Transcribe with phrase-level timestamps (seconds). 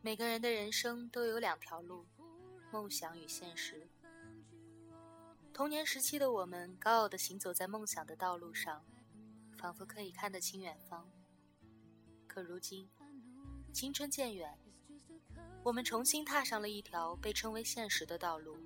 [0.00, 2.04] 每个人的人生都有两条路，
[2.72, 3.88] 梦想与现实。
[5.52, 8.84] 童年时期的我们，高傲地行走在梦想的道路上，
[9.56, 11.08] 仿佛可以看得清远方。
[12.26, 12.90] 可如今，
[13.72, 14.58] 青春渐远，
[15.62, 18.56] 我们重新踏上了一条被称为现实的道路。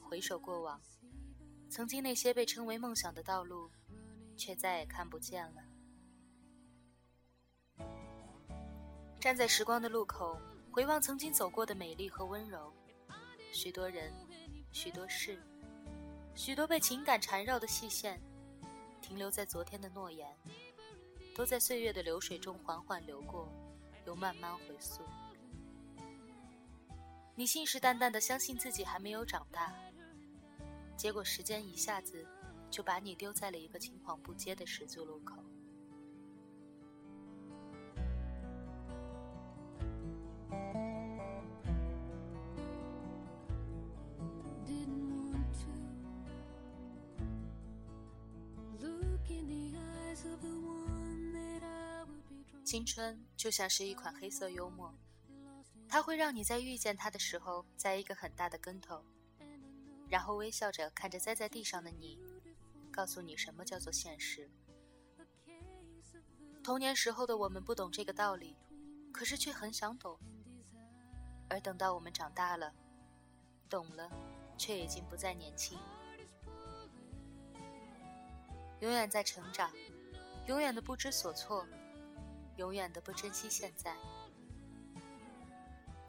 [0.00, 0.80] 回首过往，
[1.68, 3.70] 曾经那些被称为梦想的道路，
[4.36, 5.62] 却再也看不见了。
[9.22, 10.36] 站在时光的路口，
[10.72, 12.72] 回望曾经走过的美丽和温柔，
[13.52, 14.12] 许多人，
[14.72, 15.40] 许多事，
[16.34, 18.20] 许多被情感缠绕的细线，
[19.00, 20.28] 停留在昨天的诺言，
[21.36, 23.48] 都在岁月的流水中缓缓流过，
[24.06, 25.04] 又慢慢回溯。
[27.36, 29.72] 你信誓旦旦的相信自己还没有长大，
[30.96, 32.26] 结果时间一下子
[32.72, 35.36] 就把你丢在了一个青黄不接的十字路口。
[52.64, 54.94] 青春就像是一款黑色幽默，
[55.88, 59.04] 它会让你在遇见它的时候栽一个很大的跟头，
[60.08, 62.18] 然后微笑着看着栽在地上的你，
[62.90, 64.50] 告诉你什么叫做现实。
[66.62, 68.56] 童年时候的我们不懂这个道理，
[69.12, 70.18] 可是却很想懂。
[71.50, 72.72] 而等到我们长大了，
[73.68, 74.10] 懂了，
[74.56, 75.78] 却已经不再年轻，
[78.80, 79.70] 永远在成长，
[80.52, 81.66] 永远的不知所措。
[82.56, 83.96] 永远的不珍惜现在。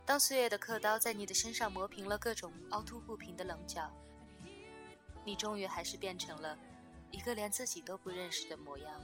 [0.05, 3.90] 当岁月的刻刀在你的身上磨平了各种凹凸不平的棱角，
[5.23, 6.59] 你终于还是变成了
[7.09, 9.01] 一个连自己都不认识的模样。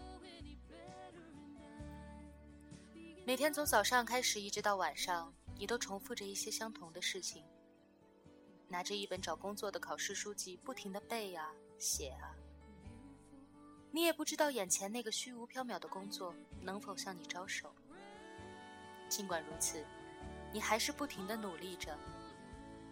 [3.26, 7.46] 每天从早上开始一直到晚上，你都重复着一些相同的事情，
[8.68, 12.36] 拿着一本找工作的考试书籍，不停的背啊写啊。
[13.92, 17.74] 你也不知道眼前那个虚无缥缈的工作能否向你招手。
[19.10, 19.84] 尽管如此，
[20.54, 21.98] 你还是不停的努力着，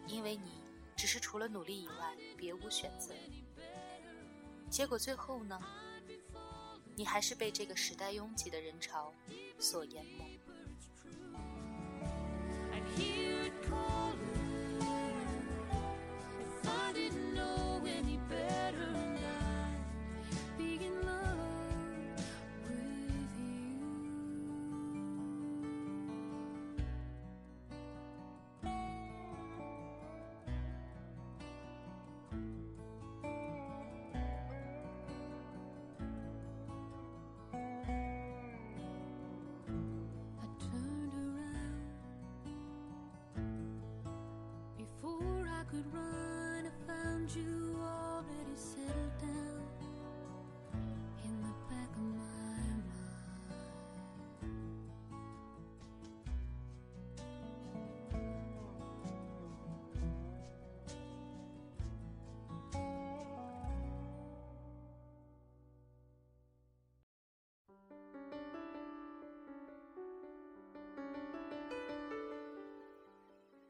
[0.07, 0.63] 因为你
[0.95, 3.13] 只是除了努力以外别无选择。
[4.69, 5.59] 结果最后呢？
[6.95, 9.13] 你还是被这个时代拥挤的人潮
[9.59, 10.36] 所淹没。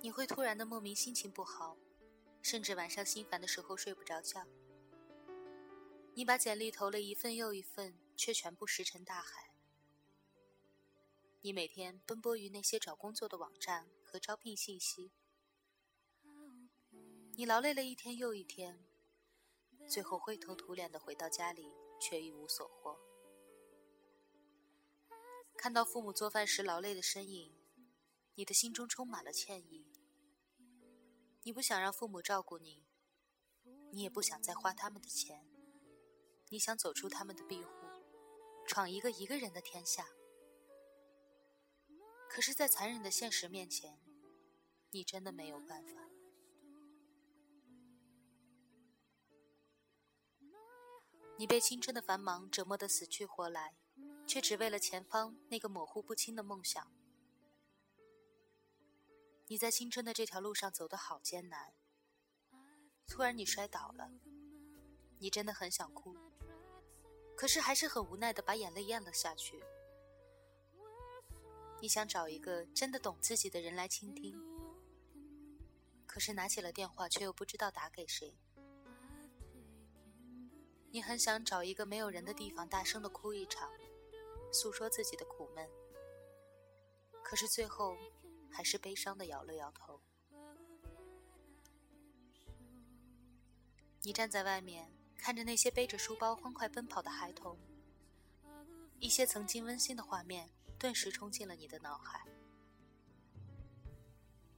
[0.07, 1.75] 你会突然的莫名心情不好，
[2.50, 4.47] 甚至晚上心烦的时候睡不着觉。
[6.13, 9.52] 你把简历投了一份又一份，却全部石沉大海。
[11.41, 15.12] 你每天奔波于那些找工作的网站和招聘信息，
[17.36, 18.81] 你劳累了一天又一天，
[19.90, 22.97] 最后灰头土脸的回到家里，却一无所获。
[25.57, 27.54] 看到父母做饭时劳累的身影，
[28.36, 29.86] 你的心中充满了歉意。
[31.47, 32.83] 你不想让父母照顾你，
[33.94, 35.47] 你也不想再花他们的钱，
[36.49, 37.69] 你想走出他们的庇护，
[38.67, 40.09] 闯一个一个人的天下。
[42.29, 43.97] 可是，在残忍的现实面前，
[44.91, 46.09] 你真的没有办法。
[51.38, 53.77] 你被青春的繁忙折磨得死去活来，
[54.27, 56.91] 却只为了前方那个模糊不清的梦想。
[59.49, 61.73] 你在青春的这条路上走得好艰难，
[63.07, 64.11] 突然你摔倒了，
[65.19, 66.13] 你真的很想哭，
[67.33, 69.63] 可是还是很无奈的把眼泪咽了下去。
[71.79, 74.38] 你想找一个真的懂自己的人来倾听，
[76.05, 78.38] 可是拿起了电话却又不知道打给谁。
[80.91, 83.71] 你很想找一个没有人的地方大声的哭一场，
[84.51, 85.69] 诉说自己的苦闷，
[87.23, 87.95] 可是最后。
[88.57, 90.01] 还是悲伤的摇了摇头。
[94.01, 97.56] 你站在外面，看着那些背着书包欢快奔跑的孩童，
[99.00, 100.50] 一些曾经温馨的画面
[100.80, 102.25] 顿时冲进了你的脑海。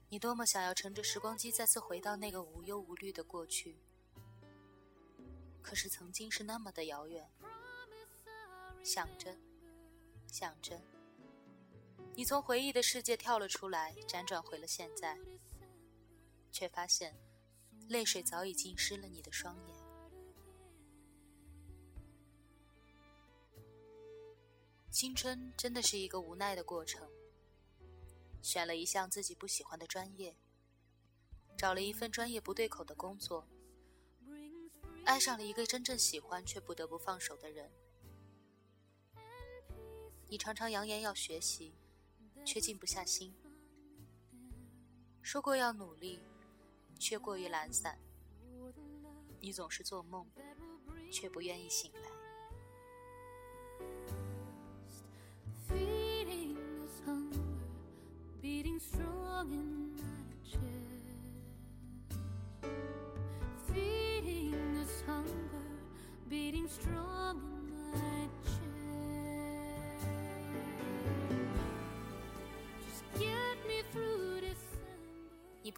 [0.08, 3.78] 你多么想要乘着时光机再次回到那个无忧无虑的过去，
[5.62, 7.30] 可是曾经是那么的遥远。
[8.82, 9.38] 想着，
[10.26, 10.80] 想着，
[12.16, 15.18] 你从回忆的世界跳了出来，辗转回了现在，
[16.52, 17.16] 却发现，
[17.88, 19.76] 泪水早已浸湿了你的双眼。
[24.92, 27.08] 青春真的是一个无奈的过程。
[28.42, 30.36] 选了一项自己不喜欢的专业，
[31.58, 33.48] 找了一份专业不对口的工作，
[35.06, 37.70] 爱上了一个真正喜欢却不得不放手的人。
[40.30, 41.74] 你常常扬言要学习，
[42.52, 43.32] 却静不下心；
[45.22, 46.20] 说过要努力，
[46.98, 47.96] 却过于懒散。
[49.40, 50.26] 你总是做梦，
[51.12, 52.10] 却不愿意醒来。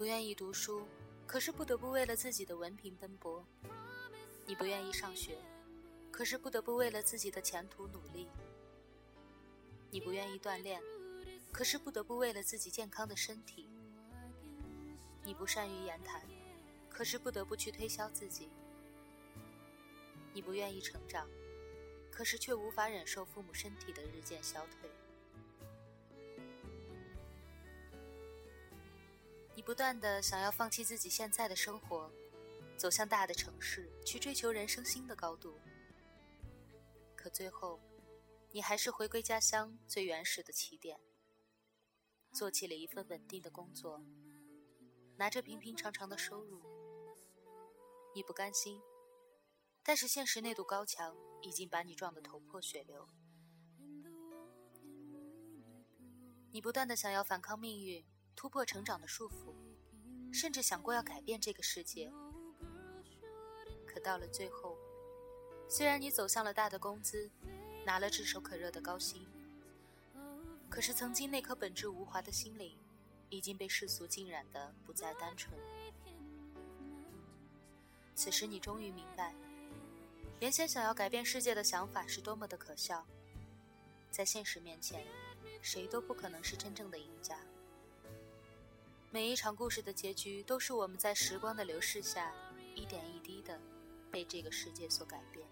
[0.02, 0.88] 不愿意读书，
[1.28, 3.46] 可是不得不为了自己的文凭奔波；
[4.48, 5.38] 你不愿意上学，
[6.10, 8.26] 可是不得不为了自己的前途努力；
[9.92, 10.82] 你不愿意锻炼。
[11.52, 13.70] 可是不得不为了自己健康的身体，
[15.24, 16.20] 你不善于言谈，
[16.90, 18.50] 可是不得不去推销自己；
[20.34, 21.30] 你不愿意成长，
[22.10, 24.90] 可是却无法忍受父母身体的日渐消退；
[29.62, 32.12] 你不断的想要放弃自己现在的生活，
[32.80, 35.54] 走向大的城市去追求人生新的高度，
[37.16, 37.80] 可最后，
[38.50, 41.00] 你还是回归家乡最原始的起点。
[42.32, 44.04] 做起了一份稳定的工作，
[45.18, 46.60] 拿着平平常常的收入，
[48.16, 48.82] 你不甘心，
[49.84, 53.08] 但是现实那堵高墙已经把你撞得头破血流。
[56.52, 58.04] 你不断的想要反抗命运，
[58.42, 59.54] 突破成长的束缚，
[60.34, 62.12] 甚至想过要改变这个世界。
[63.86, 64.76] 可到了最后，
[65.70, 67.30] 虽然你走向了大的工资，
[67.86, 69.28] 拿了炙手可热的高薪。
[70.72, 72.76] 可是，曾经那颗本质无华的心灵，
[73.30, 75.56] 已经被世俗浸染的不再单纯。
[78.16, 79.36] 此时，你终于明白，
[80.40, 83.06] 原先想要改变世界的想法是多么的可笑。
[84.10, 85.06] 在现实面前，
[85.62, 87.38] 谁都不可能是真正的赢家。
[89.14, 92.32] 每一场故事的结局，都是我们在时光的流逝下，
[92.76, 93.60] 一点一滴的
[94.10, 95.46] 被这个世界所改变。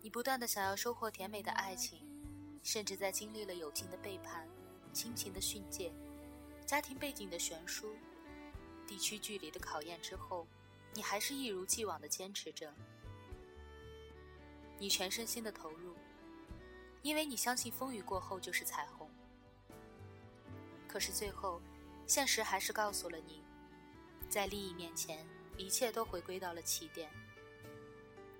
[0.00, 1.98] 你不断的想要收获甜美的爱情，
[2.62, 4.48] 甚至在经历了友情的背叛、
[4.92, 5.92] 亲情的训诫、
[6.64, 7.96] 家庭背景的悬殊、
[8.86, 10.46] 地区距离的考验之后，
[10.94, 12.72] 你还是一如既往的坚持着。
[14.78, 15.96] 你全身心的投入，
[17.02, 18.99] 因为你相信风雨过后就是彩虹。
[20.90, 21.60] 可是最后，
[22.06, 23.44] 现实还是告诉了你，
[24.28, 25.24] 在利益面前，
[25.56, 27.08] 一切都回归到了起点。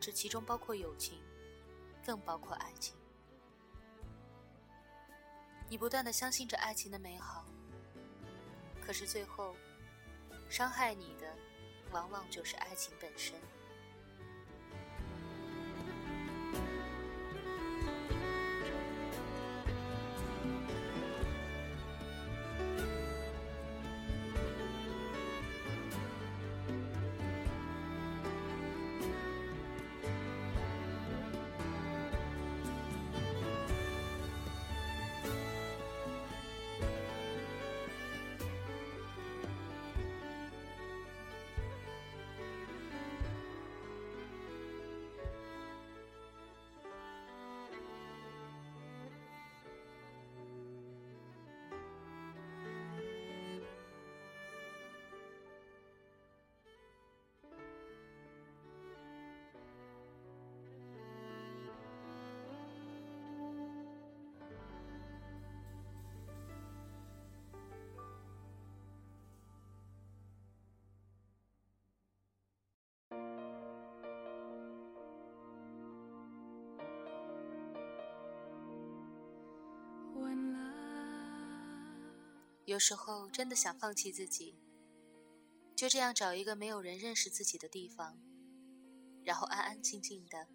[0.00, 1.20] 这其中包括友情。
[2.04, 2.96] 更包括爱情。
[5.68, 7.44] 你不断的相信着爱情的美好，
[8.84, 9.54] 可是最后，
[10.48, 11.36] 伤害你的，
[11.92, 13.38] 往往就是爱情本身。
[82.70, 84.54] 有时候真的想放弃自己，
[85.74, 88.16] 就这样找一个没有人认识自己的地方，
[89.24, 90.46] 然后安安静静的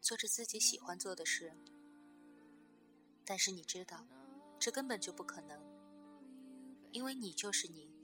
[0.00, 1.52] 做着自己喜欢做的事。
[3.24, 4.04] 但是你知道，
[4.58, 5.62] 这根本就不可能，
[6.90, 7.94] 因为你就是你。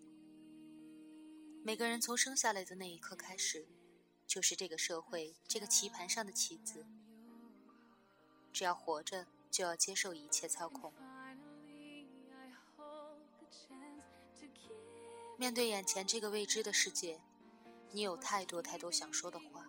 [1.65, 3.67] 每个人从生下来的那一刻开始，
[4.25, 6.87] 就是这个社会这个棋盘上的棋子。
[8.53, 10.93] 只要活着，就要接受一切操控。
[15.39, 17.19] 面对眼前这个未知的世界，
[17.93, 19.67] 你有太多太多想说的话，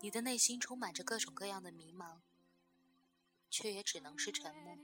[0.00, 2.18] 你的内心充满着各种各样的迷茫。
[3.50, 4.76] 却也只能是沉默。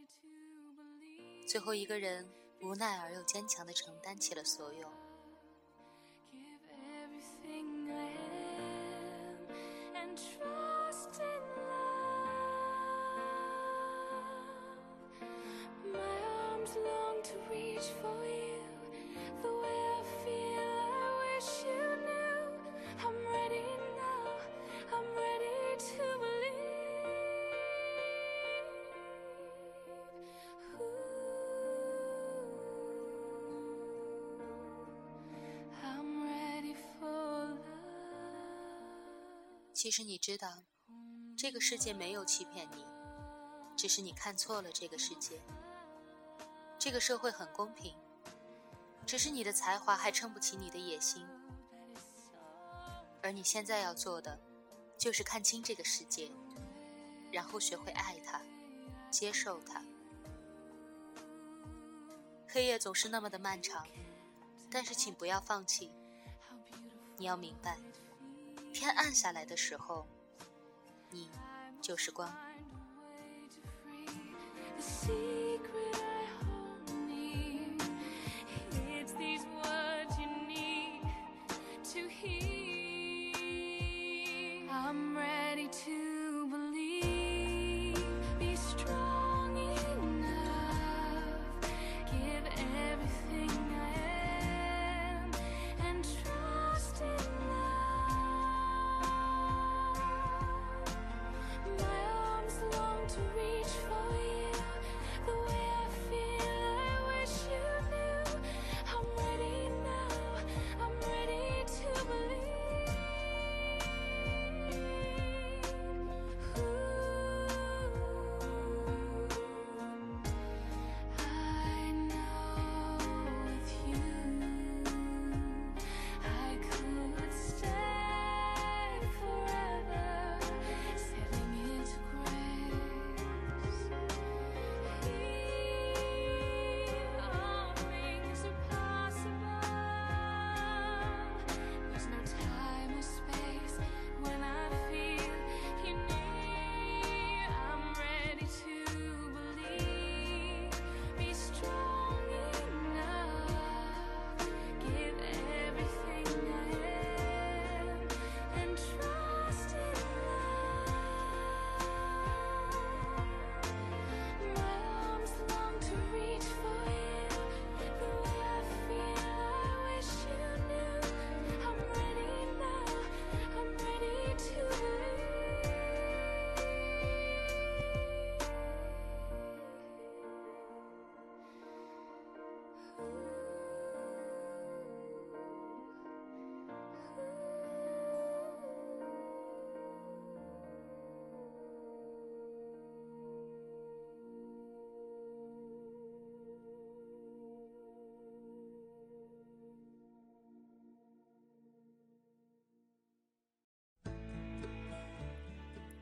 [1.48, 2.30] 最后一个人
[2.60, 4.88] 无奈而又坚强地承担起了所有。
[39.80, 40.62] 其实你知道，
[41.38, 42.84] 这个世界没有欺骗你，
[43.78, 45.40] 只是你看错了这个世界。
[46.78, 47.96] 这个社会很公平，
[49.06, 51.26] 只是你的才华还撑不起你的野心。
[53.22, 54.38] 而你现在要做的，
[54.98, 56.30] 就是看清这个世界，
[57.32, 58.38] 然后学会爱它，
[59.10, 59.82] 接受它。
[62.46, 63.86] 黑夜总是那么的漫长，
[64.70, 65.90] 但是请不要放弃。
[67.16, 67.78] 你要明白。
[68.72, 70.06] 天暗下来的时候，
[71.10, 71.28] 你
[71.80, 72.32] 就是光。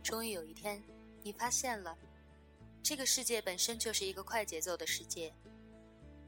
[0.08, 0.82] 终于有一天，
[1.22, 1.94] 你发现了，
[2.82, 5.30] 这个世界本身就是一个快节奏的世界。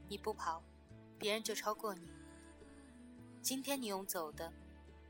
[0.07, 0.61] 你不跑，
[1.17, 2.07] 别人就超过你。
[3.41, 4.53] 今天你用走的，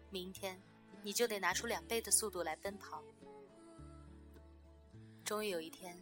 [0.10, 0.58] 明天
[1.04, 3.04] 你就得拿出两倍的速度来奔跑。
[5.26, 6.02] 终于有一天，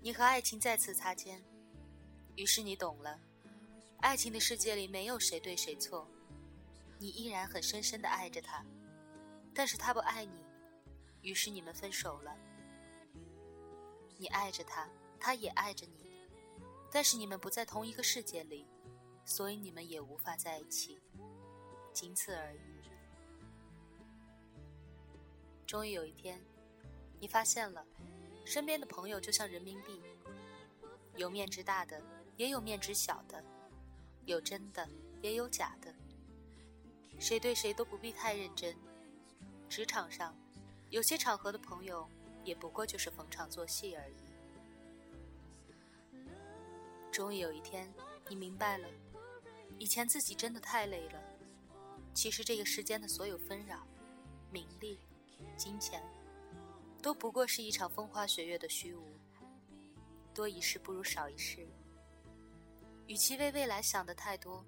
[0.00, 1.44] 你和爱情再次擦肩，
[2.36, 3.20] 于是你懂了，
[4.00, 6.08] 爱情的世界里没有谁对谁错，
[6.98, 8.64] 你依然很深深的爱着他，
[9.52, 10.47] 但是他不爱你。
[11.28, 12.34] 于是你们分手了。
[14.16, 14.88] 你爱着他，
[15.20, 16.10] 他也爱着你，
[16.90, 18.66] 但是你们不在同一个世界里，
[19.26, 20.98] 所以你们也无法在一起，
[21.92, 22.58] 仅此而已。
[25.66, 26.40] 终于有一天，
[27.20, 27.84] 你发现了，
[28.46, 30.00] 身边的朋友就像人民币，
[31.14, 32.02] 有面值大的
[32.38, 33.44] 也有面值小的，
[34.24, 34.88] 有真的，
[35.20, 35.94] 也有假的。
[37.20, 38.74] 谁对谁都不必太认真。
[39.68, 40.34] 职场上，
[40.90, 42.08] 有些场合的朋友，
[42.44, 44.14] 也不过就是逢场作戏而已。
[47.12, 47.92] 终于有一天，
[48.28, 48.88] 你明白了，
[49.78, 51.20] 以前自己真的太累了。
[52.14, 53.86] 其实这个世间的所有纷扰、
[54.50, 54.98] 名利、
[55.56, 56.02] 金钱，
[57.02, 59.04] 都不过是一场风花雪月的虚无。
[60.32, 61.68] 多一事不如少一事。
[63.06, 64.64] 与其为未来想的太多，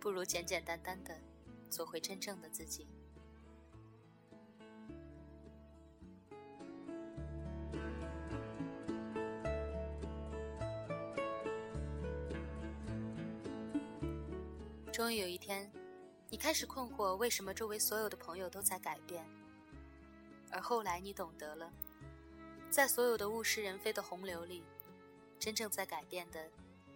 [0.00, 1.20] 不如简简单单的
[1.68, 2.86] 做回真正的自己。
[15.02, 15.68] 终于有一天，
[16.30, 19.26] 你开始困惑为什么周围所有的朋友都在改变，
[20.48, 21.68] 而后来你懂得了，
[22.70, 24.62] 在所有的物是人非的洪流里，
[25.40, 26.48] 真正在改变的，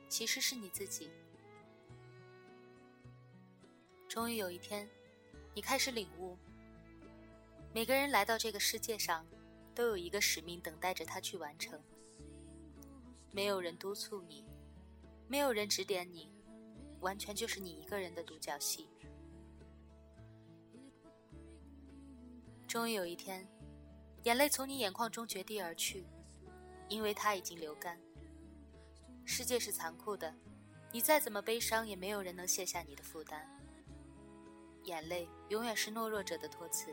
[0.09, 1.11] 其实是你自己。
[4.07, 4.89] 终于有一天，
[5.53, 6.39] 你开始领悟，
[7.75, 9.27] 每个人来到这个世界上，
[9.75, 11.83] 都有一个使命等待着他去完成。
[13.33, 14.47] 没有人督促你，
[15.27, 16.36] 没有人指点你。
[17.07, 18.89] 完全就是你一个人的独角戏。
[22.67, 23.47] 终于有一天，
[24.25, 26.05] 眼泪从你眼眶中决堤而去，
[26.89, 27.97] 因为它已经流干。
[29.25, 30.35] 世界是残酷的，
[30.91, 33.49] 你再怎么悲伤，也没有人能卸下你的负担。
[34.83, 36.93] 眼泪永远是懦弱者的托词。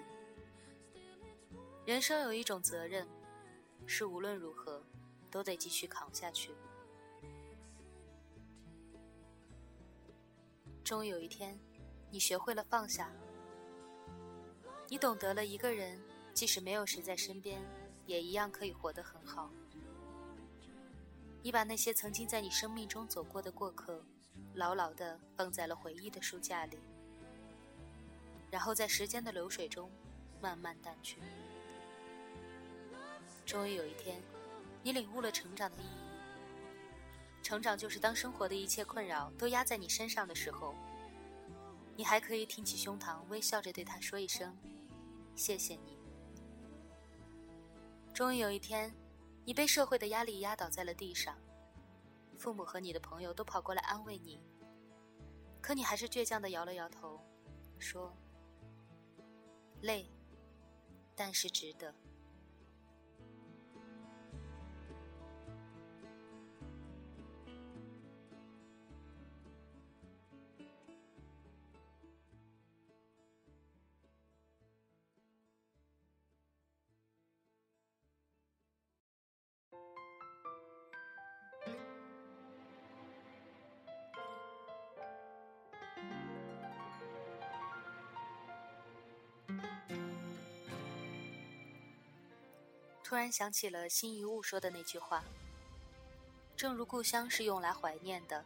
[1.88, 3.08] 人生有一种责任，
[3.88, 4.86] 是无论如何
[5.32, 6.52] 都得继续扛下去。
[10.84, 11.58] 终于有一天，
[12.12, 13.10] 你学会了放下。
[14.90, 15.98] 你懂得了，一个人
[16.34, 17.62] 即使没有谁在身边，
[18.06, 19.50] 也一样可以活得很好。
[21.42, 24.04] 你把那些曾经在你生命中走过的过客，
[24.56, 26.78] 牢牢地放在了回忆的书架里，
[28.52, 29.90] 然后在时间的流水中
[30.42, 31.18] 慢慢淡去。
[33.46, 34.22] 终于有一天，
[34.84, 36.03] 你领悟了成长的意义。
[37.44, 40.74] 成长就是当生活的一切困扰都压在你身上的时候，
[41.96, 44.58] 你还可以挺起胸膛，微笑着对他说一声
[45.36, 46.00] ：“谢谢你。”
[48.14, 48.96] 终于有一天，
[49.44, 51.38] 你被社会的压力压倒在了地上，
[52.38, 54.40] 父母和你的朋友都跑过来安慰你，
[55.62, 57.20] 可你还是倔强的摇了摇头，
[57.78, 58.16] 说
[59.82, 60.10] ：“累，
[61.14, 61.94] 但是值得。”
[93.14, 95.24] 突然想起了辛夷坞说的那句话
[96.58, 98.44] ：“正如故乡是用来怀念的，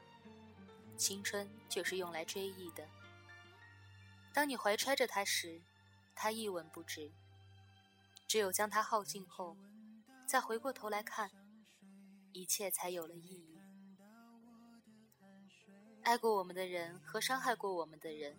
[0.98, 2.86] 青春就是用来追忆的。
[4.34, 5.62] 当你怀揣着它时，
[6.14, 7.10] 它一文不值；
[8.28, 9.56] 只有将它耗尽后，
[10.26, 11.32] 再回过头来看，
[12.34, 13.58] 一切才有了意义。
[16.04, 18.38] 爱过我们的人和伤害过我们的人，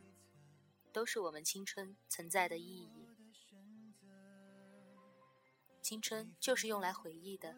[0.92, 2.92] 都是我们青春存在的意义。”
[5.88, 7.56] 青春就是用来回忆的，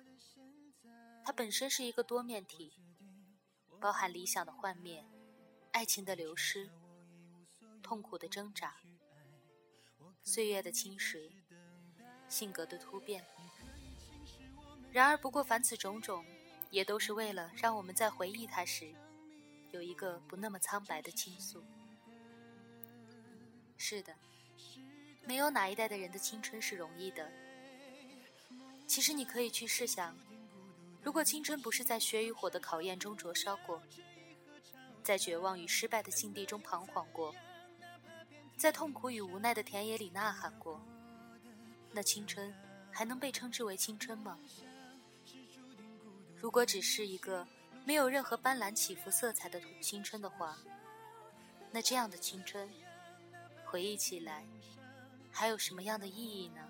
[1.24, 2.72] 它本身是一个多面体，
[3.80, 5.04] 包含理想的幻灭、
[5.72, 6.70] 爱情的流失、
[7.82, 8.76] 痛苦的挣扎、
[10.22, 11.28] 岁月的侵蚀、
[12.28, 13.26] 性格的突变。
[14.92, 16.24] 然而，不过凡此种种，
[16.70, 18.94] 也都是为了让我们在回忆它时，
[19.72, 21.64] 有一个不那么苍白的倾诉。
[23.76, 24.14] 是的，
[25.26, 27.28] 没有哪一代的人的青春是容易的。
[28.90, 30.16] 其实你可以去试想，
[31.00, 33.80] 如果青春不是在血与火的考验中灼烧过，
[35.00, 37.32] 在绝望与失败的境地中彷徨过，
[38.56, 40.84] 在痛苦与无奈的田野里呐喊过，
[41.92, 42.52] 那青春
[42.90, 44.36] 还能被称之为青春吗？
[46.34, 47.46] 如果只是一个
[47.84, 50.58] 没有任何斑斓起伏色彩的青春的话，
[51.70, 52.68] 那这样的青春，
[53.64, 54.44] 回忆起来，
[55.30, 56.68] 还有什么样的意义呢？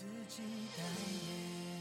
[0.00, 0.42] 自己
[0.78, 0.82] 代
[1.26, 1.79] 言。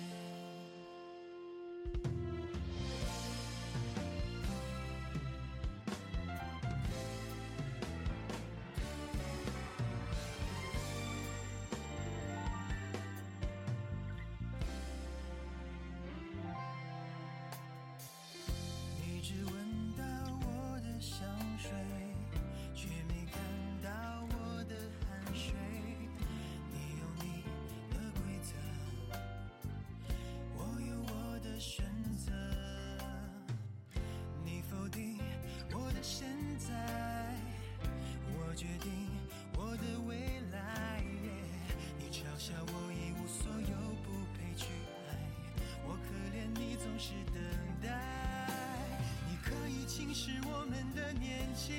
[51.60, 51.76] 情，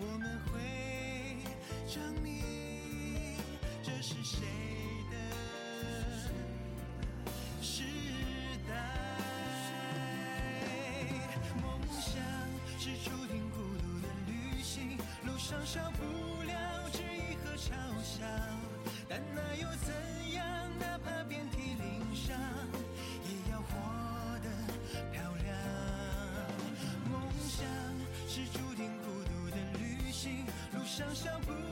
[0.00, 0.58] 我们会
[1.86, 3.36] 证明
[3.84, 4.40] 这是谁
[5.12, 5.16] 的
[7.62, 7.84] 时
[8.66, 8.74] 代。
[11.62, 11.64] 梦
[12.00, 12.20] 想
[12.80, 14.08] 是注定孤独的。
[14.26, 16.02] 旅行，路上少不
[30.96, 31.63] 想象，不